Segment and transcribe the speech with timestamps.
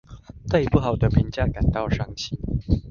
[0.49, 2.35] 對不好的評價感到傷心